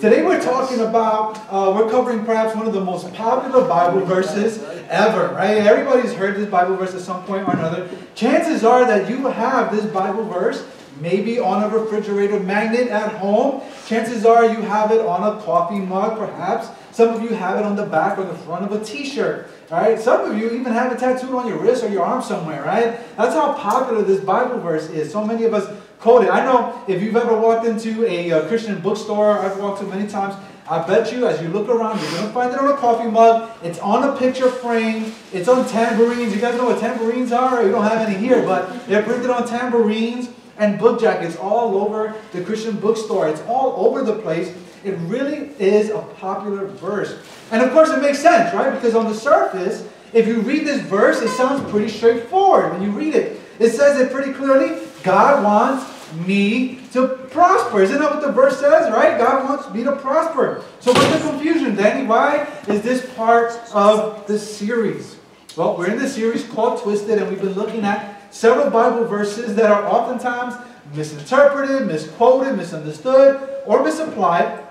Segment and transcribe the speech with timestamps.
[0.00, 4.62] Today we're talking about, uh, we're covering perhaps one of the most popular Bible verses
[4.88, 5.58] ever, right?
[5.58, 7.86] Everybody's heard this Bible verse at some point or another.
[8.14, 10.66] Chances are that you have this Bible verse
[11.00, 13.60] maybe on a refrigerator magnet at home.
[13.86, 16.68] Chances are you have it on a coffee mug, perhaps.
[16.92, 19.50] Some of you have it on the back or the front of a t-shirt.
[19.70, 20.00] Right?
[20.00, 22.98] Some of you even have it tattooed on your wrist or your arm somewhere, right?
[23.16, 25.12] That's how popular this Bible verse is.
[25.12, 25.68] So many of us
[26.00, 26.30] quote it.
[26.30, 30.08] I know if you've ever walked into a, a Christian bookstore, I've walked to many
[30.08, 30.34] times,
[30.68, 33.10] I bet you as you look around, you're going to find it on a coffee
[33.10, 33.50] mug.
[33.62, 35.12] It's on a picture frame.
[35.32, 36.32] It's on tambourines.
[36.32, 37.64] You guys know what tambourines are?
[37.64, 42.14] We don't have any here, but they're printed on tambourines and book jackets all over
[42.32, 43.28] the Christian bookstore.
[43.28, 44.54] It's all over the place.
[44.84, 47.18] It really is a popular verse.
[47.50, 48.72] And of course, it makes sense, right?
[48.72, 52.90] Because on the surface, if you read this verse, it sounds pretty straightforward when you
[52.90, 53.40] read it.
[53.58, 57.82] It says it pretty clearly God wants me to prosper.
[57.82, 59.18] Isn't that what the verse says, right?
[59.18, 60.64] God wants me to prosper.
[60.80, 62.06] So what's the confusion, Danny?
[62.06, 65.16] Why is this part of the series?
[65.56, 69.54] Well, we're in the series called Twisted, and we've been looking at several Bible verses
[69.56, 70.54] that are oftentimes
[70.94, 74.64] misinterpreted, misquoted, misunderstood, or misapplied.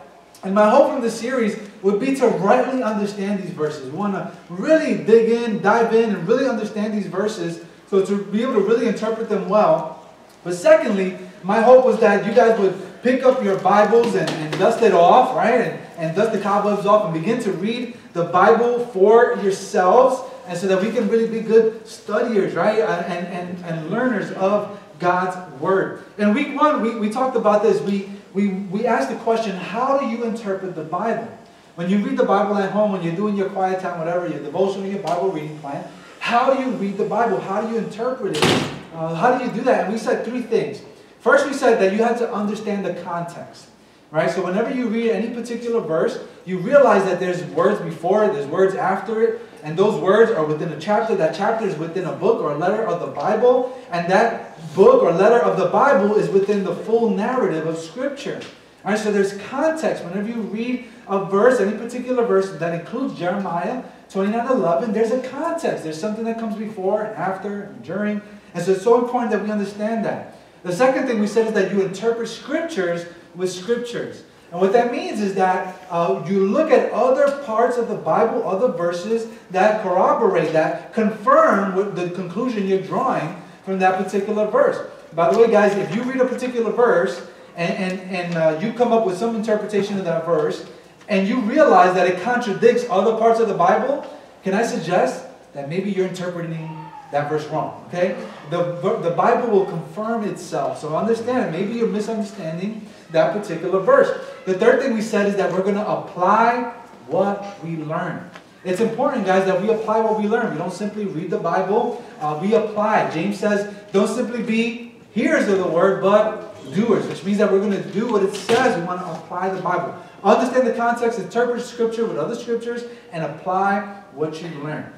[0.44, 3.92] And my hope from this series would be to rightly understand these verses.
[3.92, 8.23] We want to really dig in, dive in, and really understand these verses so to
[8.26, 9.98] be able to really interpret them well.
[10.44, 14.58] But secondly, my hope was that you guys would pick up your Bibles and, and
[14.59, 15.62] dust it off, right?
[15.62, 20.22] And, and dust the cobwebs off and begin to read the Bible for yourselves.
[20.48, 22.80] And so that we can really be good studiers, right?
[22.80, 26.04] And, and, and learners of God's Word.
[26.17, 27.82] In week one, we, we talked about this.
[27.82, 31.28] We, we, we asked the question, how do you interpret the Bible?
[31.76, 34.40] When you read the Bible at home, when you're doing your quiet time, whatever, your
[34.40, 35.86] devotional, your Bible reading plan,
[36.20, 37.40] how do you read the Bible?
[37.40, 38.72] How do you interpret it?
[38.94, 39.86] Uh, how do you do that?
[39.86, 40.82] And we said three things.
[41.20, 43.68] First, we said that you had to understand the context.
[44.12, 44.32] Right?
[44.32, 48.48] So whenever you read any particular verse, you realize that there's words before it, there's
[48.48, 51.16] words after it, and those words are within a chapter.
[51.16, 55.04] That chapter is within a book or a letter of the Bible, and that book
[55.04, 58.42] or letter of the Bible is within the full narrative of Scripture.
[58.83, 60.04] All right, so there's context.
[60.04, 65.83] Whenever you read a verse, any particular verse that includes Jeremiah 29:11, there's a context.
[65.83, 68.21] There's something that comes before and after and during.
[68.54, 70.36] And so it's so important that we understand that.
[70.64, 73.05] The second thing we said is that you interpret scriptures
[73.36, 74.23] with scriptures.
[74.52, 78.48] And what that means is that uh, you look at other parts of the Bible,
[78.48, 84.89] other verses that corroborate, that confirm the conclusion you're drawing from that particular verse.
[85.14, 88.73] By the way, guys, if you read a particular verse and, and, and uh, you
[88.73, 90.65] come up with some interpretation of that verse,
[91.08, 94.05] and you realize that it contradicts other parts of the Bible,
[94.43, 96.79] can I suggest that maybe you're interpreting
[97.11, 97.86] that verse wrong?
[97.87, 98.15] Okay?
[98.49, 100.80] The, the Bible will confirm itself.
[100.80, 101.52] So understand.
[101.52, 104.25] Maybe you're misunderstanding that particular verse.
[104.45, 106.73] The third thing we said is that we're going to apply
[107.08, 108.30] what we learn.
[108.64, 110.52] It's important, guys, that we apply what we learn.
[110.52, 113.09] We don't simply read the Bible, uh, we apply.
[113.11, 117.61] James says, don't simply be hearers of the word, but doers, which means that we're
[117.61, 118.77] going to do what it says.
[118.77, 119.95] We want to apply the Bible.
[120.23, 122.83] Understand the context, interpret Scripture with other Scriptures,
[123.14, 124.91] and apply what you learn.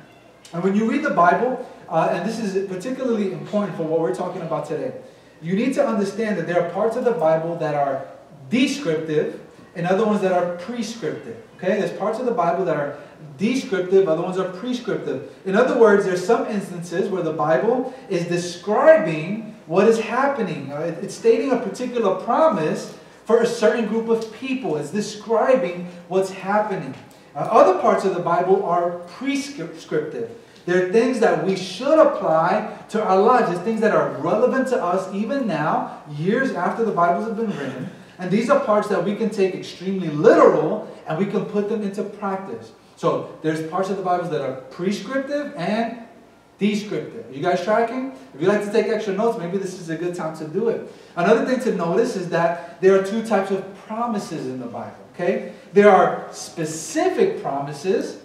[0.53, 4.15] And when you read the Bible, uh, and this is particularly important for what we're
[4.15, 4.93] talking about today,
[5.41, 8.05] you need to understand that there are parts of the Bible that are
[8.49, 9.39] descriptive
[9.75, 11.37] and other ones that are prescriptive.
[11.57, 12.97] Okay, there's parts of the Bible that are
[13.37, 15.33] descriptive, other ones are prescriptive.
[15.45, 20.69] In other words, there's some instances where the Bible is describing what is happening.
[21.01, 24.75] It's stating a particular promise for a certain group of people.
[24.75, 26.93] It's describing what's happening.
[27.35, 30.31] Uh, other parts of the Bible are prescriptive.
[30.65, 33.51] They're things that we should apply to our lives.
[33.51, 37.57] It's things that are relevant to us even now, years after the Bibles have been
[37.57, 37.89] written.
[38.19, 41.81] And these are parts that we can take extremely literal and we can put them
[41.81, 42.71] into practice.
[42.95, 46.05] So there's parts of the Bible that are prescriptive and
[46.59, 47.27] descriptive.
[47.27, 48.11] Are you guys tracking?
[48.35, 50.69] If you like to take extra notes, maybe this is a good time to do
[50.69, 50.93] it.
[51.15, 55.00] Another thing to notice is that there are two types of promises in the Bible.
[55.13, 55.53] Okay?
[55.73, 58.21] There are specific promises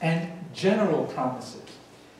[0.00, 1.62] and general promises.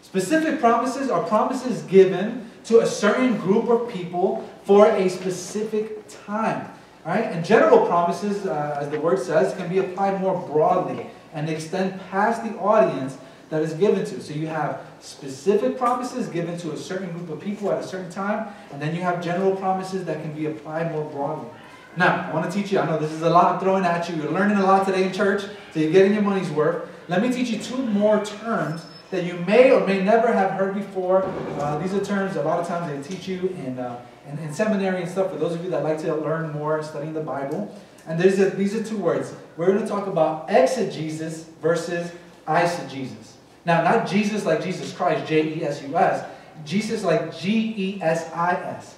[0.02, 6.68] Specific promises are promises given to a certain group of people for a specific time.
[7.04, 7.24] Right?
[7.24, 12.00] And general promises, uh, as the word says, can be applied more broadly and extend
[12.10, 13.18] past the audience
[13.50, 14.20] that is given to.
[14.22, 18.10] So you have specific promises given to a certain group of people at a certain
[18.10, 21.48] time, and then you have general promises that can be applied more broadly.
[21.96, 24.16] Now, I want to teach you, I know this is a lot thrown at you.
[24.16, 25.42] You're learning a lot today in church,
[25.72, 26.88] so you're getting your money's worth.
[27.08, 30.74] Let me teach you two more terms that you may or may never have heard
[30.74, 31.22] before.
[31.58, 34.54] Uh, these are terms a lot of times they teach you in, uh, in, in,
[34.54, 35.30] seminary and stuff.
[35.30, 37.74] For those of you that like to learn more studying the Bible,
[38.06, 39.34] And there's a, these are two words.
[39.58, 42.10] We're going to talk about exegesis versus
[42.48, 43.34] eisegesis.
[43.66, 46.24] Now, not Jesus like Jesus Christ, J E S U S.
[46.64, 48.96] Jesus like G E S I S.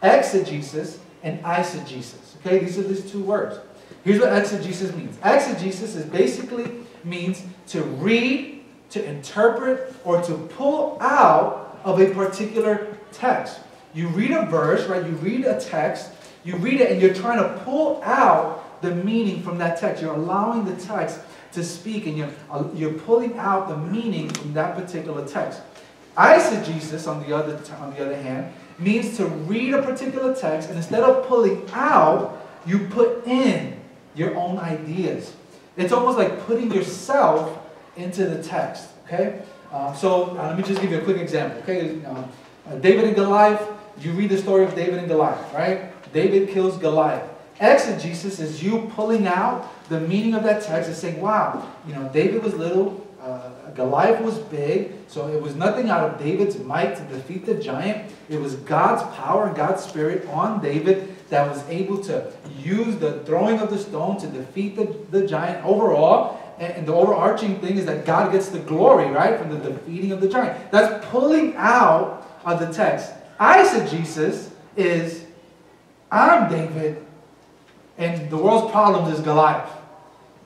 [0.00, 2.36] Exegesis and eisegesis.
[2.38, 3.58] Okay, these are these two words.
[4.04, 5.18] Here's what exegesis means.
[5.24, 6.70] Exegesis is basically
[7.02, 13.60] means to read, to interpret, or to pull out of a particular text.
[13.94, 15.04] You read a verse, right?
[15.04, 16.10] You read a text,
[16.44, 20.02] you read it, and you're trying to pull out the meaning from that text.
[20.02, 21.20] You're allowing the text
[21.52, 25.62] to speak, and you're, uh, you're pulling out the meaning from that particular text.
[26.16, 30.76] Eisegesis, on the other on the other hand, means to read a particular text, and
[30.76, 33.80] instead of pulling out, you put in
[34.14, 35.32] your own ideas.
[35.76, 37.58] It's almost like putting yourself
[37.96, 38.88] into the text.
[39.06, 39.42] Okay,
[39.72, 41.62] um, so uh, let me just give you a quick example.
[41.62, 43.62] Okay, uh, David and Goliath.
[44.00, 45.90] You read the story of David and Goliath, right?
[46.12, 47.26] David kills Goliath.
[47.60, 52.10] Exegesis is you pulling out the meaning of that text and saying, wow, you know,
[52.12, 56.96] David was little, uh, Goliath was big, so it was nothing out of David's might
[56.96, 58.12] to defeat the giant.
[58.28, 63.58] It was God's power God's spirit on David that was able to use the throwing
[63.58, 66.40] of the stone to defeat the, the giant overall.
[66.58, 70.12] And, and the overarching thing is that God gets the glory, right, from the defeating
[70.12, 70.70] of the giant.
[70.70, 73.12] That's pulling out of the text.
[73.40, 75.24] Eisegesis is
[76.10, 77.04] I'm David,
[77.98, 79.68] and the world's problems is Goliath.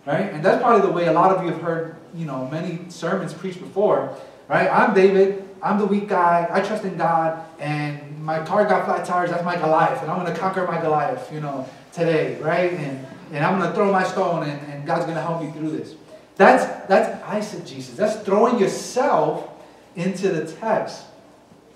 [0.06, 0.32] Right?
[0.32, 3.32] And that's probably the way a lot of you have heard, you know, many sermons
[3.32, 4.16] preached before.
[4.48, 4.68] Right?
[4.68, 9.06] I'm David, I'm the weak guy, I trust in God, and my car got flat
[9.06, 12.72] tires, that's my Goliath, and I'm gonna conquer my Goliath, you know, today, right?
[12.72, 15.94] And and I'm gonna throw my stone and, and God's gonna help me through this.
[16.36, 17.96] That's that's eisegesis.
[17.96, 19.48] That's throwing yourself
[19.94, 21.04] into the text.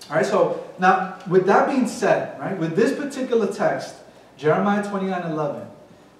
[0.09, 3.95] All right, so now with that being said, right, with this particular text,
[4.37, 5.67] Jeremiah 29 11.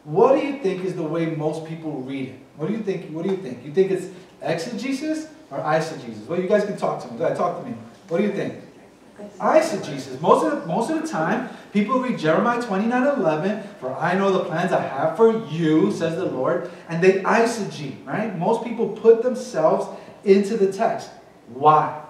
[0.06, 2.40] What do you think is the way most people read it?
[2.57, 3.12] What do you think?
[3.12, 3.66] What do you think?
[3.66, 4.07] You think it's
[4.42, 6.28] exegesis or eisegesis?
[6.28, 7.19] Well, you guys can talk to me.
[7.36, 7.75] Talk to me.
[8.07, 8.62] What do you think?
[9.40, 10.22] Eisegesis.
[10.22, 14.31] Most of the, most of the time, people read Jeremiah 29 11, for I know
[14.31, 18.38] the plans I have for you, says the Lord, and they eisegete, right?
[18.38, 19.88] Most people put themselves
[20.24, 21.10] into the text.
[21.48, 22.02] Why?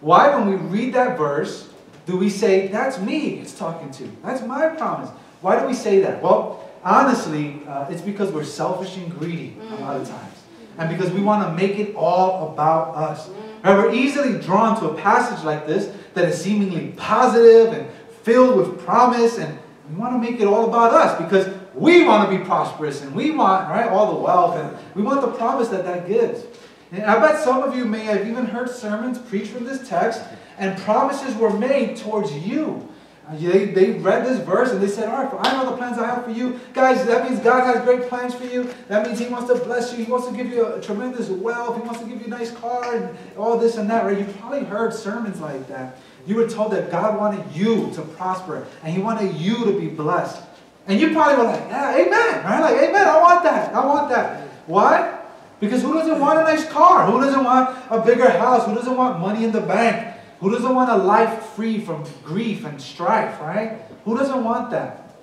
[0.00, 1.68] Why, when we read that verse,
[2.06, 4.10] do we say, that's me it's talking to?
[4.22, 5.10] That's my promise.
[5.40, 6.22] Why do we say that?
[6.22, 10.36] Well, honestly, uh, it's because we're selfish and greedy a lot of times.
[10.78, 13.28] And because we want to make it all about us.
[13.62, 13.76] Right?
[13.76, 17.90] We're easily drawn to a passage like this that is seemingly positive and
[18.22, 19.58] filled with promise, and
[19.90, 23.14] we want to make it all about us because we want to be prosperous and
[23.14, 26.44] we want right all the wealth and we want the promise that that gives.
[26.92, 30.22] And I bet some of you may have even heard sermons preached from this text,
[30.58, 32.88] and promises were made towards you.
[33.32, 36.06] They, they read this verse and they said, All right, I know the plans I
[36.06, 36.58] have for you.
[36.72, 38.72] Guys, that means God has great plans for you.
[38.88, 40.04] That means He wants to bless you.
[40.04, 41.76] He wants to give you a tremendous wealth.
[41.76, 44.18] He wants to give you a nice car and all this and that, right?
[44.18, 45.98] You probably heard sermons like that.
[46.26, 49.88] You were told that God wanted you to prosper and He wanted you to be
[49.88, 50.42] blessed.
[50.86, 52.60] And you probably were like, Yeah, amen, right?
[52.60, 53.74] Like, amen, I want that.
[53.74, 54.48] I want that.
[54.66, 55.18] Why?
[55.60, 57.06] Because who doesn't want a nice car?
[57.06, 58.66] Who doesn't want a bigger house?
[58.66, 60.09] Who doesn't want money in the bank?
[60.40, 63.78] Who doesn't want a life free from grief and strife, right?
[64.04, 65.14] Who doesn't want that?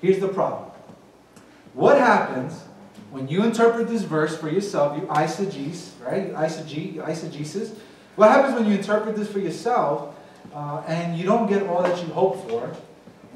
[0.00, 0.70] Here's the problem.
[1.74, 2.64] What happens
[3.12, 6.34] when you interpret this verse for yourself, you eisegese, right?
[6.34, 7.76] Eisege, eisegesis.
[8.16, 10.16] What happens when you interpret this for yourself
[10.52, 12.74] uh, and you don't get all that you hope for?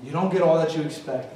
[0.02, 1.32] You don't get all that you expect.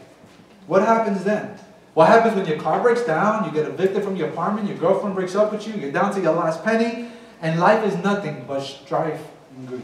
[0.67, 1.57] What happens then?
[1.95, 5.15] What happens when your car breaks down, you get evicted from your apartment, your girlfriend
[5.15, 7.09] breaks up with you, you're down to your last penny,
[7.41, 9.21] and life is nothing but strife
[9.57, 9.83] and grief?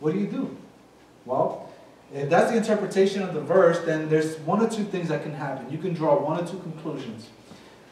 [0.00, 0.56] What do you do?
[1.24, 1.70] Well,
[2.12, 5.32] if that's the interpretation of the verse, then there's one or two things that can
[5.32, 5.70] happen.
[5.70, 7.28] You can draw one or two conclusions.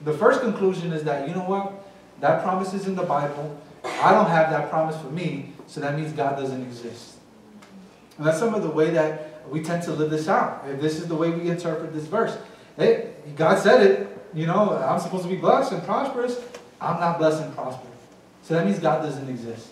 [0.02, 1.72] The first conclusion is that, you know what?
[2.20, 3.60] That promise is in the Bible.
[3.84, 7.16] I don't have that promise for me, so that means God doesn't exist.
[8.16, 10.64] And that's some of the way that we tend to live this out.
[10.68, 12.36] If this is the way we interpret this verse.
[12.76, 16.40] Hey, God said it, you know, I'm supposed to be blessed and prosperous.
[16.80, 17.86] I'm not blessed and prosperous.
[18.42, 19.68] So that means God doesn't exist.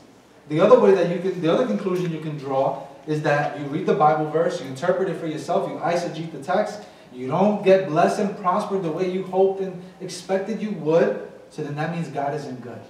[0.48, 3.66] The other way that you can, the other conclusion you can draw is that you
[3.66, 6.80] read the Bible verse, you interpret it for yourself, you eisegete the text,
[7.12, 11.62] you don't get blessed and prospered the way you hoped and expected you would, so
[11.62, 12.80] then that means God isn't good.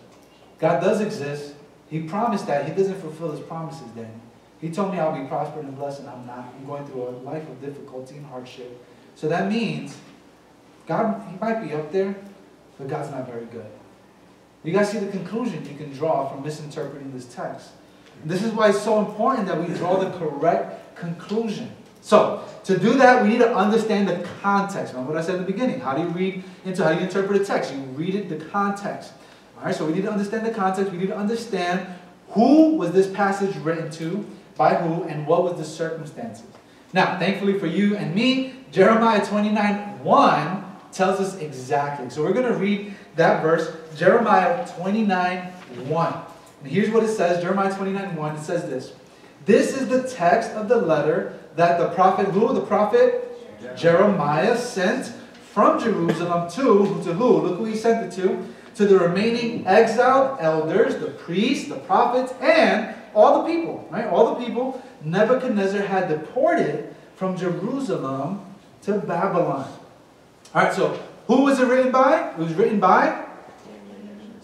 [0.59, 1.55] God does exist.
[1.89, 2.67] He promised that.
[2.67, 4.21] He doesn't fulfill his promises then.
[4.61, 6.53] He told me I'll be prospered and blessed, and I'm not.
[6.59, 8.85] I'm going through a life of difficulty and hardship.
[9.15, 9.97] So that means
[10.87, 12.17] God, he might be up there,
[12.79, 13.67] but God's not very good.
[14.67, 17.69] You guys see the conclusion you can draw from misinterpreting this text.
[18.25, 21.71] This is why it's so important that we draw the correct conclusion.
[22.01, 24.93] So, to do that, we need to understand the context.
[24.93, 25.79] Remember what I said in the beginning.
[25.79, 27.73] How do you read into, how you interpret a text?
[27.73, 29.13] You read it, the context.
[29.57, 30.91] All right, so we need to understand the context.
[30.91, 31.87] We need to understand
[32.31, 36.47] who was this passage written to, by who, and what was the circumstances.
[36.93, 42.11] Now, thankfully for you and me, Jeremiah 29 1 tells us exactly.
[42.11, 46.23] So we're going to read that verse, Jeremiah 29 1.
[46.63, 48.37] And here's what it says Jeremiah 29 1.
[48.37, 48.93] It says this
[49.45, 52.53] This is the text of the letter that the prophet, who?
[52.53, 53.23] The prophet
[53.77, 55.13] Jeremiah sent
[55.53, 57.39] from Jerusalem to, to who?
[57.39, 58.47] Look who he sent it to.
[58.77, 64.07] To the remaining exiled elders, the priests, the prophets, and all the people, right?
[64.07, 68.45] All the people Nebuchadnezzar had deported from Jerusalem
[68.83, 69.73] to Babylon.
[70.55, 72.31] All right, so who was it written by?
[72.31, 73.27] It was written by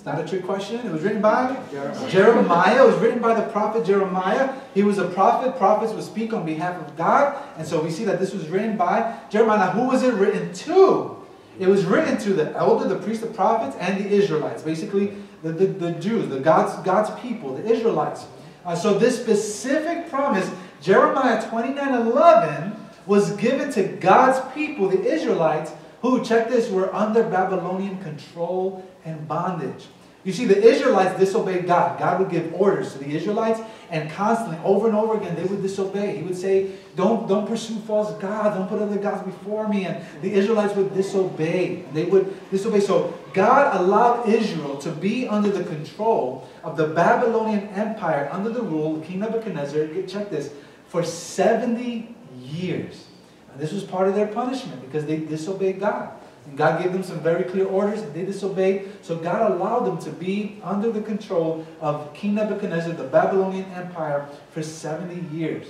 [0.03, 0.85] it's not a trick question.
[0.85, 2.11] It was written by Jeremiah.
[2.11, 2.83] Jeremiah.
[2.83, 4.53] It was written by the prophet Jeremiah.
[4.75, 5.57] He was a prophet.
[5.57, 7.41] Prophets would speak on behalf of God.
[7.57, 9.59] And so we see that this was written by Jeremiah.
[9.59, 11.19] Now, who was it written to?
[11.61, 14.65] It was written to the elder, the priest, the prophets, and the Israelites.
[14.65, 15.13] Basically,
[15.45, 18.27] the, the, the Jews, the God's, God's people, the Israelites.
[18.65, 22.75] Uh, so this specific promise, Jeremiah 29 11,
[23.07, 25.71] was given to God's people, the Israelites,
[26.03, 29.87] who, check this, were under Babylonian control and bondage.
[30.25, 31.99] You see, the Israelites disobeyed God.
[31.99, 35.63] God would give orders to the Israelites, and constantly, over and over again, they would
[35.63, 36.17] disobey.
[36.17, 39.87] He would say, Don't, don't pursue false gods, don't put other gods before me.
[39.87, 41.85] And the Israelites would disobey.
[41.93, 42.81] They would disobey.
[42.81, 48.63] So God allowed Israel to be under the control of the Babylonian Empire, under the
[48.63, 49.89] rule of King Nebuchadnezzar.
[50.07, 50.53] Check this,
[50.87, 53.07] for 70 years.
[53.53, 56.13] And this was part of their punishment because they disobeyed God.
[56.47, 58.91] And God gave them some very clear orders, and they disobeyed.
[59.03, 64.29] So God allowed them to be under the control of King Nebuchadnezzar, the Babylonian Empire,
[64.51, 65.67] for 70 years.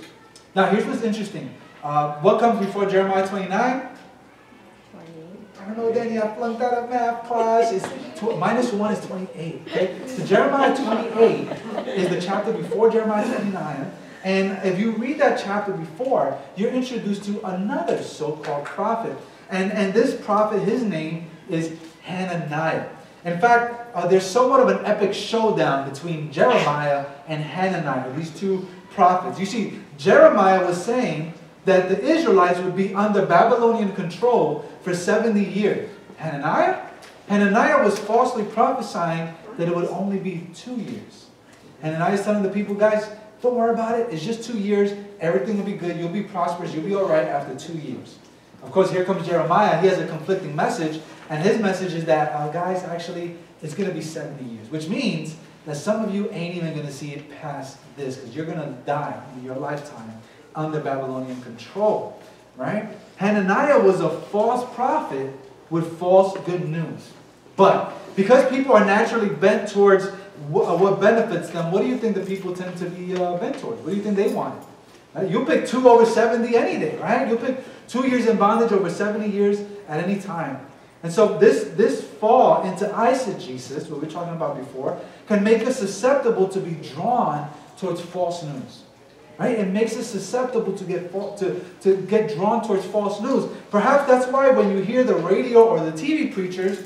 [0.55, 1.53] Now, here's what's interesting.
[1.83, 3.89] Uh, what comes before Jeremiah 29?
[5.63, 7.71] I don't know, Danny, I flunked out of math class.
[7.71, 9.61] It's tw- minus 1 is 28.
[9.67, 10.07] Okay?
[10.07, 13.91] So Jeremiah 28 is the chapter before Jeremiah 29.
[14.23, 19.17] And if you read that chapter before, you're introduced to another so-called prophet
[19.53, 22.87] and, and this prophet, his name is Hananiah.
[23.23, 28.67] In fact, uh, there's somewhat of an epic showdown between Jeremiah and Hananiah, these two
[28.89, 29.39] prophets.
[29.39, 31.33] You see, Jeremiah was saying
[31.65, 35.89] that the Israelites would be under Babylonian control for 70 years.
[36.17, 36.81] Hananiah?
[37.29, 41.27] Hananiah was falsely prophesying that it would only be two years.
[41.81, 43.07] Hananiah is telling the people, guys,
[43.43, 44.07] don't worry about it.
[44.09, 44.93] It's just two years.
[45.19, 45.97] Everything will be good.
[45.97, 46.73] You'll be prosperous.
[46.73, 48.17] You'll be all right after two years.
[48.63, 49.81] Of course, here comes Jeremiah.
[49.81, 51.01] He has a conflicting message.
[51.29, 54.69] And his message is that, uh, guys, actually, it's going to be 70 years.
[54.69, 55.35] Which means
[55.65, 58.59] that some of you ain't even going to see it past this because you're going
[58.59, 60.21] to die in your lifetime
[60.55, 62.17] under Babylonian control.
[62.55, 62.87] Right?
[63.17, 65.33] Hananiah was a false prophet
[65.69, 67.11] with false good news.
[67.55, 70.15] But because people are naturally bent towards uh,
[70.47, 73.81] what benefits them, what do you think the people tend to be uh, bent towards?
[73.81, 74.63] What do you think they want?
[75.13, 75.29] Right?
[75.29, 77.27] You pick two over 70 any day, right?
[77.27, 80.65] You pick two years in bondage over 70 years at any time.
[81.03, 85.67] And so this, this fall into eisegesis, what we were talking about before, can make
[85.67, 88.83] us susceptible to be drawn towards false news.
[89.37, 89.59] Right?
[89.59, 93.51] It makes us susceptible to get, to, to get drawn towards false news.
[93.69, 96.79] Perhaps that's why when you hear the radio or the TV preachers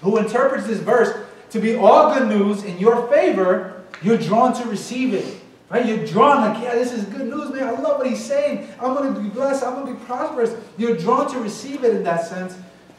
[0.00, 4.68] who interprets this verse to be all good news in your favor, you're drawn to
[4.68, 5.36] receive it.
[5.70, 5.84] Right?
[5.84, 7.64] You're drawn like, yeah, this is good news, man.
[7.64, 8.68] I love what he's saying.
[8.80, 9.62] I'm going to be blessed.
[9.62, 10.54] I'm going to be prosperous.
[10.78, 12.56] You're drawn to receive it in that sense.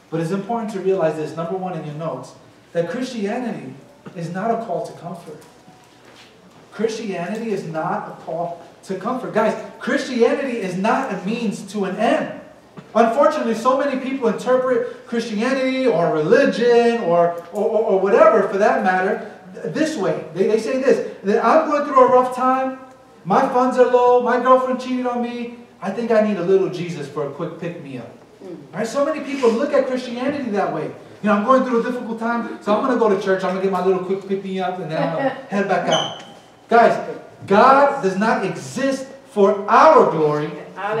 [0.08, 2.34] But it's important to realize this, number one in your notes,
[2.72, 3.74] that Christianity
[4.14, 5.42] is not a call to comfort.
[6.72, 9.34] Christianity is not a call to comfort.
[9.34, 12.39] Guys, Christianity is not a means to an end.
[12.94, 19.32] Unfortunately, so many people interpret Christianity or religion or, or, or, whatever for that matter
[19.64, 20.24] this way.
[20.34, 22.78] They, they say this, that I'm going through a rough time,
[23.24, 26.68] my funds are low, my girlfriend cheated on me, I think I need a little
[26.68, 28.10] Jesus for a quick pick-me-up.
[28.42, 28.74] Mm.
[28.74, 28.86] Right?
[28.86, 30.84] So many people look at Christianity that way.
[30.84, 33.44] You know, I'm going through a difficult time, so I'm going to go to church,
[33.44, 35.88] I'm going to get my little quick pick-me-up, and then I'm going to head back
[35.88, 36.24] out.
[36.68, 40.50] Guys, God does not exist for our glory.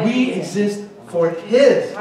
[0.04, 1.92] We exist for His.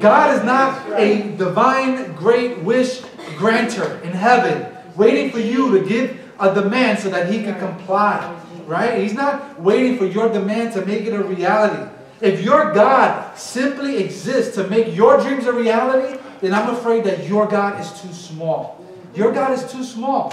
[0.00, 3.02] God is not a divine great wish
[3.36, 8.40] granter in heaven waiting for you to give a demand so that he can comply.
[8.66, 9.00] Right?
[9.00, 11.90] He's not waiting for your demand to make it a reality.
[12.20, 17.28] If your God simply exists to make your dreams a reality, then I'm afraid that
[17.28, 18.84] your God is too small.
[19.14, 20.32] Your God is too small.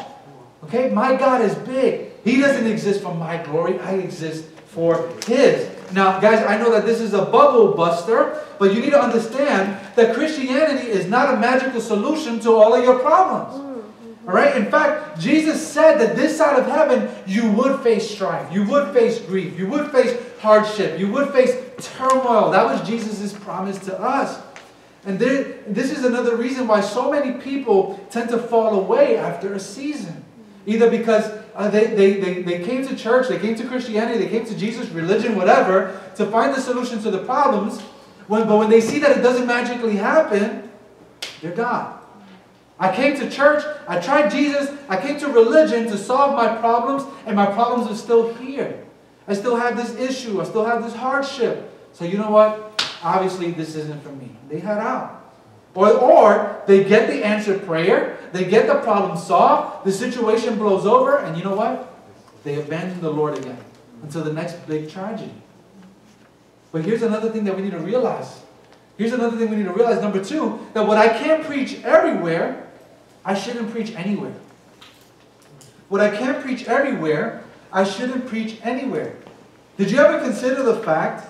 [0.63, 0.89] Okay?
[0.89, 2.12] My God is big.
[2.24, 3.80] He doesn't exist for my glory.
[3.80, 5.70] I exist for his.
[5.92, 9.80] Now, guys, I know that this is a bubble buster, but you need to understand
[9.96, 13.53] that Christianity is not a magical solution to all of your problems.
[13.53, 14.27] Mm-hmm.
[14.27, 14.56] All right?
[14.56, 18.94] In fact, Jesus said that this side of heaven, you would face strife, you would
[18.94, 22.50] face grief, you would face hardship, you would face turmoil.
[22.51, 24.42] That was Jesus' promise to us.
[25.06, 29.53] And there, this is another reason why so many people tend to fall away after
[29.53, 30.24] a season.
[30.65, 34.30] Either because uh, they, they, they, they came to church, they came to Christianity, they
[34.30, 37.82] came to Jesus, religion, whatever, to find the solution to the problems.
[38.28, 40.72] When, but when they see that it doesn't magically happen,
[41.42, 42.00] they're gone.
[42.80, 47.04] I came to church, I tried Jesus, I came to religion to solve my problems,
[47.26, 48.84] and my problems are still here.
[49.28, 51.72] I still have this issue, I still have this hardship.
[51.94, 52.84] So you know what?
[53.04, 54.32] Obviously, this isn't for me.
[54.50, 55.23] They head out.
[55.75, 60.86] Or, or they get the answered prayer, they get the problem solved, the situation blows
[60.86, 61.94] over, and you know what?
[62.44, 63.58] They abandon the Lord again
[64.03, 65.34] until the next big tragedy.
[66.72, 68.42] But here's another thing that we need to realize.
[68.98, 70.01] Here's another thing we need to realize.
[70.01, 72.68] Number two, that what I can't preach everywhere,
[73.25, 74.34] I shouldn't preach anywhere.
[75.89, 79.15] What I can't preach everywhere, I shouldn't preach anywhere.
[79.77, 81.27] Did you ever consider the fact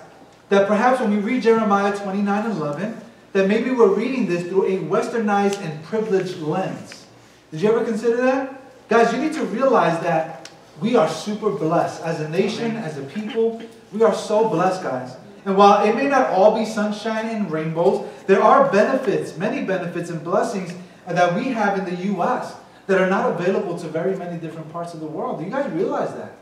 [0.50, 3.00] that perhaps when we read Jeremiah 29 11,
[3.34, 7.04] that maybe we're reading this through a westernized and privileged lens.
[7.50, 8.62] Did you ever consider that?
[8.88, 10.48] Guys, you need to realize that
[10.80, 13.60] we are super blessed as a nation, as a people.
[13.92, 15.16] We are so blessed, guys.
[15.44, 20.10] And while it may not all be sunshine and rainbows, there are benefits, many benefits
[20.10, 20.72] and blessings
[21.06, 22.54] that we have in the U.S.
[22.86, 25.40] that are not available to very many different parts of the world.
[25.40, 26.36] Do you guys realize that?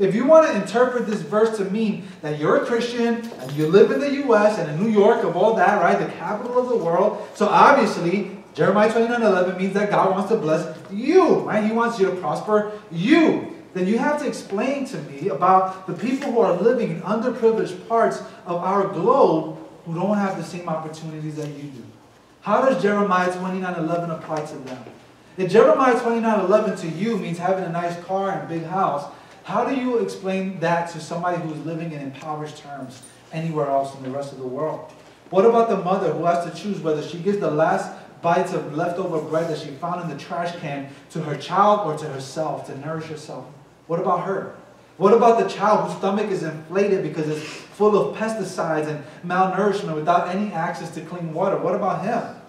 [0.00, 3.66] If you want to interpret this verse to mean that you're a Christian and you
[3.66, 4.58] live in the U.S.
[4.58, 8.30] and in New York of all that, right, the capital of the world, so obviously
[8.54, 11.62] Jeremiah 29 11 means that God wants to bless you, right?
[11.62, 13.54] He wants you to prosper you.
[13.74, 17.86] Then you have to explain to me about the people who are living in underprivileged
[17.86, 21.84] parts of our globe who don't have the same opportunities that you do.
[22.40, 24.82] How does Jeremiah 29 11 apply to them?
[25.36, 29.12] If Jeremiah 29 11 to you means having a nice car and a big house,
[29.44, 34.02] how do you explain that to somebody who's living in impoverished terms anywhere else in
[34.02, 34.92] the rest of the world?
[35.30, 38.74] What about the mother who has to choose whether she gives the last bites of
[38.74, 42.66] leftover bread that she found in the trash can to her child or to herself
[42.66, 43.46] to nourish herself?
[43.86, 44.56] What about her?
[44.96, 49.94] What about the child whose stomach is inflated because it's full of pesticides and malnourishment
[49.94, 51.56] without any access to clean water?
[51.56, 52.39] What about him?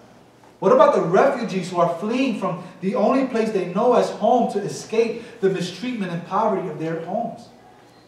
[0.62, 4.52] What about the refugees who are fleeing from the only place they know as home
[4.52, 7.48] to escape the mistreatment and poverty of their homes?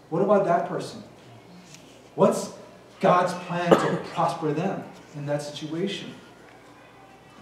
[0.09, 1.03] What about that person?
[2.15, 2.53] What's
[3.01, 4.85] God's plan to prosper them
[5.17, 6.15] in that situation?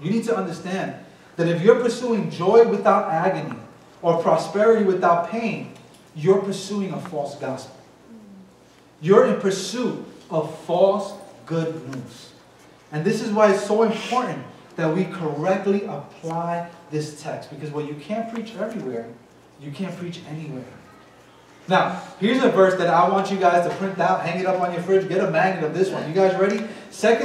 [0.01, 0.95] You need to understand
[1.37, 3.59] that if you're pursuing joy without agony
[4.01, 5.75] or prosperity without pain,
[6.17, 7.77] you're pursuing a false gospel.
[9.03, 11.13] You're in pursuit of false
[11.45, 12.33] good news.
[12.91, 14.43] And this is why it's so important
[14.77, 17.51] that we correctly apply this text.
[17.51, 19.07] Because what you can't preach everywhere,
[19.61, 20.65] you can't preach anywhere.
[21.69, 24.61] Now, here's a verse that I want you guys to print out, hang it up
[24.61, 26.07] on your fridge, get a magnet of this one.
[26.09, 26.59] You guys ready?
[26.59, 26.67] 2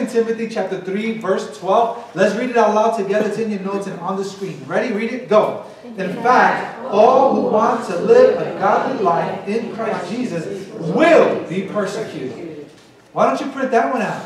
[0.08, 2.16] Timothy chapter 3, verse 12.
[2.16, 3.30] Let's read it out loud together.
[3.30, 4.64] It's in your notes and on the screen.
[4.68, 4.94] Ready?
[4.94, 5.28] Read it?
[5.28, 5.66] Go.
[5.84, 11.64] In fact, all who want to live a godly life in Christ Jesus will be
[11.64, 12.70] persecuted.
[13.14, 14.24] Why don't you print that one out?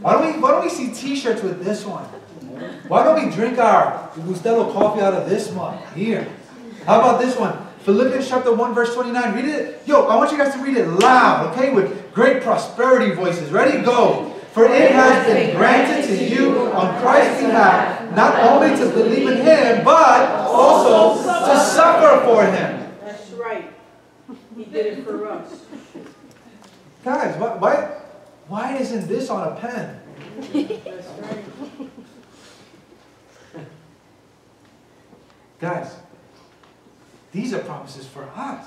[0.00, 2.04] Why don't we, why don't we see t-shirts with this one?
[2.88, 5.78] Why don't we drink our Bustelo coffee out of this one?
[5.94, 6.28] Here.
[6.84, 7.66] How about this one?
[7.80, 9.34] Philippians chapter 1, verse 29.
[9.34, 9.82] Read it.
[9.86, 11.72] Yo, I want you guys to read it loud, okay?
[11.72, 13.50] With great prosperity voices.
[13.50, 13.82] Ready?
[13.82, 14.34] Go.
[14.52, 19.36] For it has been granted to you on Christ's behalf, not only to believe in
[19.38, 22.92] him, but also to suffer for him.
[23.00, 23.72] That's right.
[24.56, 25.64] He did it for us.
[27.04, 28.00] Guys, why, why,
[28.48, 30.00] why isn't this on a pen?
[35.60, 35.94] Guys,
[37.32, 38.66] these are promises for us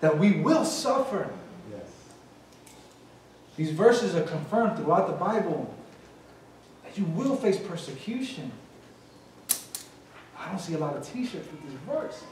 [0.00, 1.30] that we will suffer.
[3.56, 5.74] These verses are confirmed throughout the Bible
[6.84, 8.50] that you will face persecution.
[10.38, 12.24] I don't see a lot of t-shirts with this verse.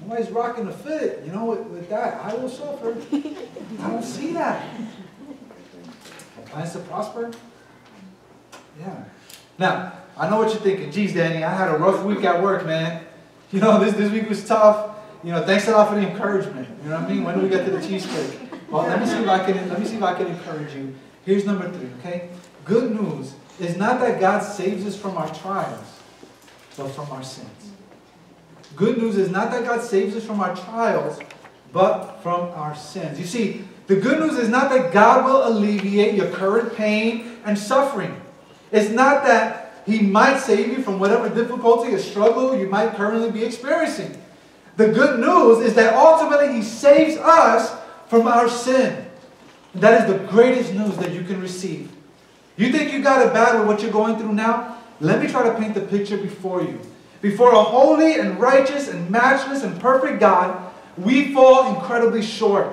[0.00, 2.20] Nobody's rocking the fit, you know, with, with that.
[2.24, 2.96] I will suffer.
[3.12, 4.66] I don't see that.
[6.52, 7.30] Plans to prosper?
[8.78, 9.04] Yeah.
[9.58, 10.92] Now, I know what you're thinking.
[10.92, 13.06] Geez, Danny, I had a rough week at work, man.
[13.50, 14.96] You know, this, this week was tough.
[15.24, 16.68] You know, thanks a lot for the encouragement.
[16.82, 17.24] You know what I mean?
[17.24, 18.38] When do we get to the cheesecake?
[18.70, 20.94] Well, let me see if I can let me see if I can encourage you.
[21.24, 22.28] Here's number three, okay?
[22.64, 26.00] Good news is not that God saves us from our trials,
[26.76, 27.70] but from our sins.
[28.76, 31.18] Good news is not that God saves us from our trials,
[31.72, 33.18] but from our sins.
[33.18, 37.58] You see, the good news is not that God will alleviate your current pain and
[37.58, 38.20] suffering.
[38.70, 43.30] It's not that He might save you from whatever difficulty or struggle you might currently
[43.30, 44.20] be experiencing.
[44.76, 47.74] The good news is that ultimately He saves us
[48.08, 49.06] from our sin.
[49.74, 51.90] That is the greatest news that you can receive.
[52.56, 54.78] You think you got it bad with what you're going through now?
[55.00, 56.78] Let me try to paint the picture before you.
[57.22, 62.68] Before a holy and righteous and matchless and perfect God, we fall incredibly short.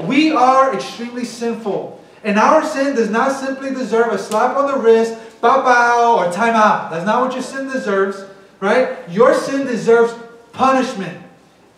[0.00, 2.02] We are extremely sinful.
[2.22, 6.32] And our sin does not simply deserve a slap on the wrist, bow bow, or
[6.32, 6.90] time out.
[6.90, 8.24] That's not what your sin deserves,
[8.60, 9.08] right?
[9.08, 10.14] Your sin deserves
[10.52, 11.22] punishment.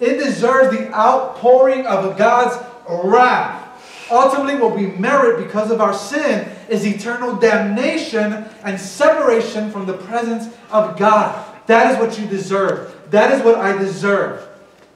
[0.00, 2.56] It deserves the outpouring of God's
[2.88, 3.60] wrath.
[4.10, 9.94] Ultimately, what we merit because of our sin is eternal damnation and separation from the
[9.94, 11.46] presence of God.
[11.66, 12.94] That is what you deserve.
[13.10, 14.46] That is what I deserve.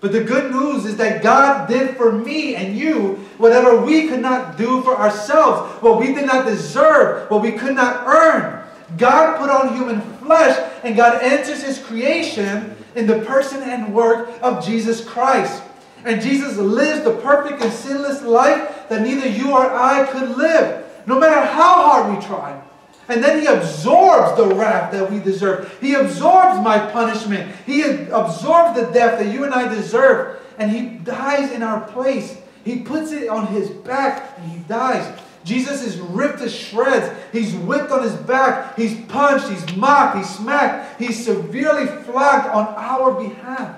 [0.07, 4.21] But the good news is that God did for me and you whatever we could
[4.21, 8.63] not do for ourselves, what we did not deserve, what we could not earn.
[8.99, 14.31] God put on human flesh and God enters his creation in the person and work
[14.43, 15.61] of Jesus Christ.
[16.05, 20.87] And Jesus lives the perfect and sinless life that neither you or I could live,
[21.07, 22.63] no matter how hard we try.
[23.09, 25.77] And then he absorbs the wrath that we deserve.
[25.81, 27.55] He absorbs my punishment.
[27.65, 30.41] He absorbs the death that you and I deserve.
[30.59, 32.37] And he dies in our place.
[32.65, 35.21] He puts it on his back and he dies.
[35.45, 37.09] Jesus is ripped to shreds.
[37.31, 38.77] He's whipped on his back.
[38.77, 39.49] He's punched.
[39.49, 40.17] He's mocked.
[40.17, 41.01] He's smacked.
[41.01, 43.77] He's severely flogged on our behalf.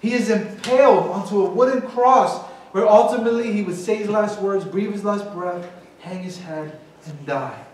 [0.00, 4.64] He is impaled onto a wooden cross where ultimately he would say his last words,
[4.64, 7.64] breathe his last breath, hang his head, and die.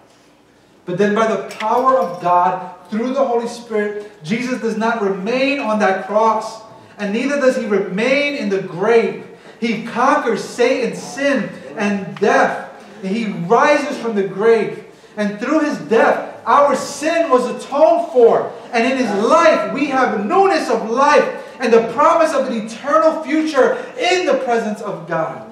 [0.84, 5.60] But then by the power of God, through the Holy Spirit, Jesus does not remain
[5.60, 6.62] on that cross.
[6.98, 9.26] And neither does he remain in the grave.
[9.60, 12.68] He conquers Satan, sin, and death.
[13.02, 14.84] And he rises from the grave.
[15.16, 18.52] And through his death, our sin was atoned for.
[18.72, 23.22] And in his life, we have newness of life and the promise of an eternal
[23.22, 25.46] future in the presence of God.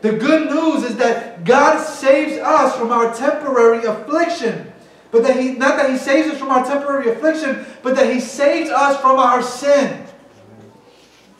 [0.00, 4.67] The good news is that God saves us from our temporary affliction.
[5.10, 8.20] But that he, not that he saves us from our temporary affliction, but that he
[8.20, 10.06] saves us from our sin.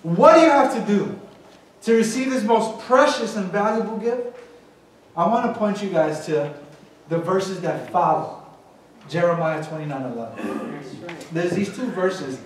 [0.03, 1.19] What do you have to do
[1.83, 4.37] to receive this most precious and valuable gift?
[5.17, 6.55] I want to point you guys to
[7.09, 8.47] the verses that follow.
[9.09, 10.81] Jeremiah 29 11.
[11.33, 12.39] There's these two verses,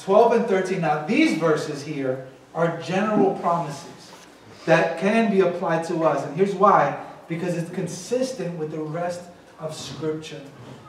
[0.00, 0.80] 12 and 13.
[0.80, 4.12] Now, these verses here are general promises
[4.66, 6.24] that can be applied to us.
[6.24, 9.22] And here's why because it's consistent with the rest
[9.60, 10.40] of Scripture.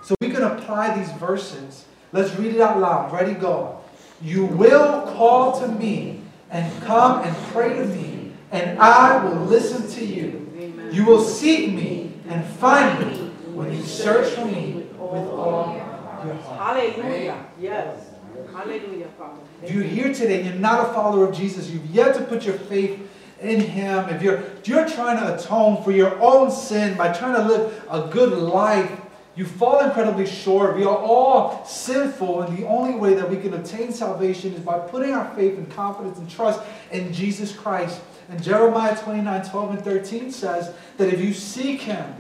[0.04, 1.86] So we can apply these verses.
[2.12, 3.14] Let's read it out loud.
[3.14, 3.82] Ready, go.
[4.22, 9.88] You will call to me and come and pray to me, and I will listen
[10.00, 10.48] to you.
[10.92, 15.74] You will seek me and find me when you search for me with all
[16.26, 16.78] your heart.
[16.78, 17.46] Hallelujah.
[17.60, 18.08] Yes.
[18.54, 19.40] Hallelujah, Father.
[19.64, 22.44] If you're here today and you're not a follower of Jesus, you've yet to put
[22.44, 23.00] your faith
[23.42, 27.44] in Him, if you're, you're trying to atone for your own sin by trying to
[27.44, 28.92] live a good life,
[29.36, 30.76] you fall incredibly short.
[30.76, 34.80] We are all sinful, and the only way that we can obtain salvation is by
[34.80, 38.02] putting our faith and confidence and trust in Jesus Christ.
[38.30, 42.14] And Jeremiah 29 12 and 13 says that if you seek Him,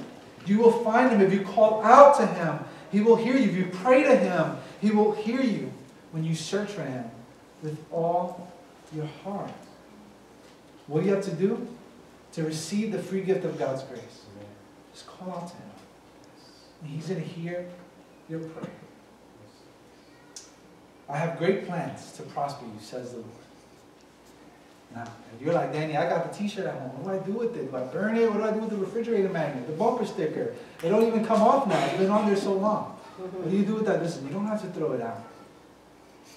[0.45, 1.21] you will find Him.
[1.21, 2.59] If you call out to Him,
[2.91, 3.49] He will hear you.
[3.49, 5.71] If you pray to Him, He will hear you
[6.11, 7.11] when you search for Him
[7.61, 8.51] with all
[8.95, 9.51] your heart.
[10.91, 11.69] What do you have to do
[12.33, 14.25] to receive the free gift of God's grace?
[14.91, 15.69] Just call out to Him.
[16.83, 17.65] He's going to hear
[18.27, 18.69] your prayer.
[21.07, 23.29] I have great plans to prosper you, says the Lord.
[24.93, 26.89] Now, if you're like, Danny, I got the t-shirt at home.
[27.01, 27.71] What do I do with it?
[27.71, 28.29] Do I burn it?
[28.29, 29.67] What do I do with the refrigerator magnet?
[29.67, 30.53] The bumper sticker?
[30.81, 31.85] They don't even come off now.
[31.85, 32.97] It's been on there so long.
[33.17, 34.03] What do you do with that?
[34.03, 35.23] Listen, you don't have to throw it out.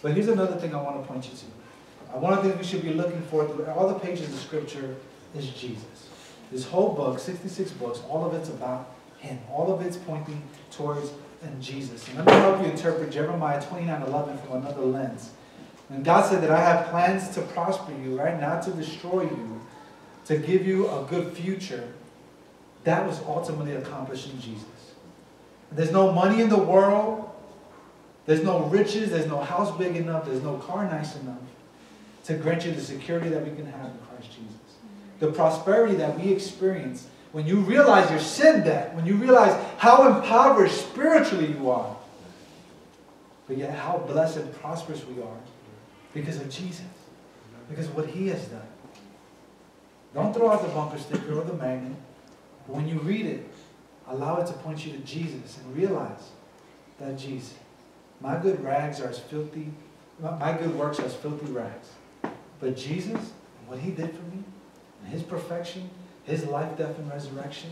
[0.01, 1.64] But here's another thing I want to point you to.
[2.21, 4.95] One of the things we should be looking for through all the pages of Scripture
[5.35, 6.09] is Jesus.
[6.53, 9.41] This whole book, 66 books, all of it's about Him.
[9.51, 11.11] All of it's pointing towards
[11.43, 12.07] and Jesus.
[12.09, 15.31] And let me help you interpret Jeremiah 29 11 from another lens.
[15.91, 18.41] And God said that I have plans to prosper you, right?
[18.41, 19.61] Not to destroy you,
[20.27, 21.93] to give you a good future.
[22.85, 24.65] That was ultimately accomplished in Jesus.
[25.73, 27.31] There's no money in the world.
[28.27, 29.11] There's no riches.
[29.11, 30.27] There's no house big enough.
[30.27, 31.41] There's no car nice enough
[32.25, 34.61] to grant you the security that we can have in Christ Jesus.
[35.21, 40.07] The prosperity that we experience when you realize your sin debt, when you realize how
[40.07, 41.97] impoverished spiritually you are,
[43.49, 45.39] but yet how blessed and prosperous we are
[46.13, 46.85] because of Jesus,
[47.69, 48.67] because of what He has done.
[50.15, 51.97] Don't throw out the bumper sticker or the magnet.
[52.67, 53.45] But when you read it,
[54.07, 56.31] allow it to point you to Jesus and realize
[57.01, 57.55] that Jesus,
[58.21, 59.73] my good rags are as filthy,
[60.21, 61.89] my good works are as filthy rags.
[62.65, 64.43] But Jesus, and what he did for me,
[65.03, 65.91] and his perfection,
[66.25, 67.69] his life, death, and resurrection,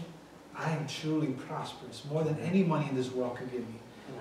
[0.55, 3.77] I am truly prosperous, more than any money in this world could give me.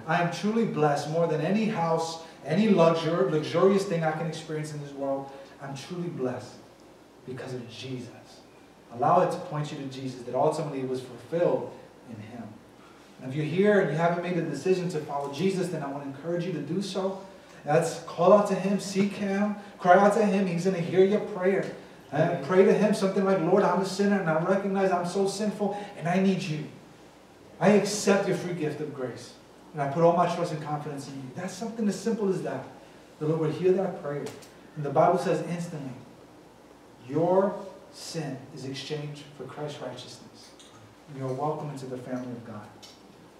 [0.07, 4.73] I am truly blessed, more than any house, any luxury, luxurious thing I can experience
[4.73, 5.29] in this world.
[5.61, 6.53] I'm truly blessed
[7.25, 8.07] because of Jesus.
[8.93, 11.69] Allow it to point you to Jesus, that ultimately was fulfilled
[12.09, 12.43] in him.
[13.21, 15.91] And if you're here and you haven't made a decision to follow Jesus, then I
[15.91, 17.21] want to encourage you to do so.
[17.65, 20.47] That's call out to him, seek him, cry out to him.
[20.47, 21.65] He's going to hear your prayer.
[22.11, 25.27] And pray to him something like, Lord, I'm a sinner and I recognize I'm so
[25.27, 26.65] sinful and I need you.
[27.59, 29.33] I accept your free gift of grace.
[29.73, 31.29] And I put all my trust and confidence in you.
[31.35, 32.65] That's something as simple as that.
[33.19, 34.25] The Lord will hear that prayer.
[34.75, 35.91] And the Bible says instantly,
[37.07, 37.55] your
[37.93, 40.49] sin is exchanged for Christ's righteousness.
[41.07, 42.67] And you're welcome into the family of God.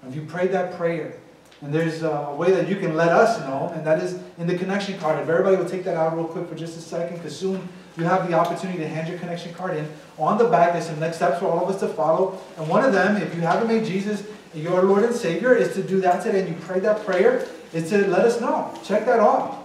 [0.01, 1.17] And if you prayed that prayer,
[1.62, 4.58] and there's a way that you can let us know, and that is in the
[4.58, 5.19] connection card.
[5.19, 8.04] If everybody will take that out real quick for just a second, because soon you
[8.04, 9.88] have the opportunity to hand your connection card in.
[10.17, 12.41] On the back, there's some next steps for all of us to follow.
[12.58, 15.84] And one of them, if you haven't made Jesus your Lord and Savior, is to
[15.84, 16.41] do that today.
[16.41, 18.74] And you prayed that prayer, is to let us know.
[18.84, 19.58] Check that off.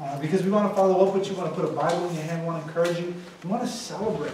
[0.00, 1.34] Uh, because we want to follow up with you.
[1.34, 2.42] We want to put a Bible in your hand.
[2.42, 3.14] We want to encourage you.
[3.44, 4.32] We want to celebrate.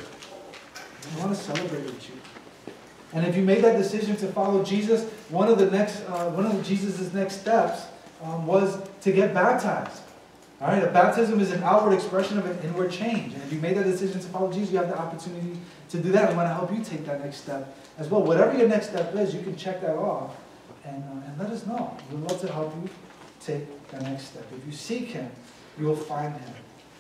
[1.15, 2.15] We want to celebrate with you.
[3.13, 6.47] And if you made that decision to follow Jesus, one of the next, uh, one
[6.47, 7.87] of Jesus' next steps
[8.23, 10.03] um, was to get baptized.
[10.61, 13.33] All right, a baptism is an outward expression of an inward change.
[13.33, 15.57] And if you made that decision to follow Jesus, you have the opportunity
[15.91, 16.31] to do that.
[16.31, 18.25] We want to help you take that next step as well.
[18.25, 20.35] Whatever your next step is, you can check that off
[20.85, 21.97] and, uh, and let us know.
[22.11, 22.91] We'd love to help you
[23.41, 24.45] take that next step.
[24.57, 25.31] If you seek Him,
[25.79, 26.55] you will find Him.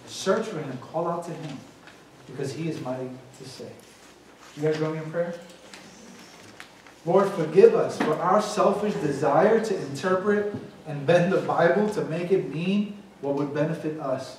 [0.06, 1.58] Search for Him, call out to Him,
[2.28, 3.68] because He is mighty to save.
[4.56, 5.34] You guys join me in prayer?
[7.08, 10.54] Lord, forgive us for our selfish desire to interpret
[10.86, 14.36] and bend the Bible to make it mean what would benefit us.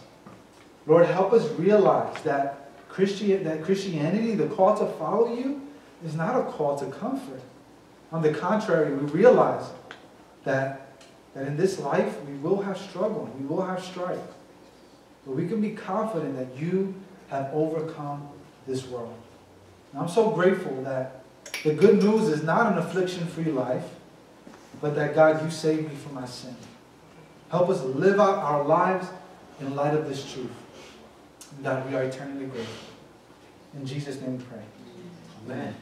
[0.85, 5.67] Lord, help us realize that, Christi- that Christianity, the call to follow you,
[6.05, 7.41] is not a call to comfort.
[8.11, 9.65] On the contrary, we realize
[10.43, 10.99] that,
[11.33, 14.19] that in this life we will have struggle, we will have strife.
[15.25, 16.93] But we can be confident that you
[17.29, 18.29] have overcome
[18.67, 19.15] this world.
[19.91, 21.18] And I'm so grateful that
[21.63, 23.85] the good news is not an affliction-free life,
[24.81, 26.55] but that God, you saved me from my sin.
[27.49, 29.07] Help us live out our lives
[29.59, 30.51] in light of this truth.
[31.61, 32.93] That we are eternally grateful.
[33.73, 34.63] In Jesus' name we pray.
[35.45, 35.75] Amen.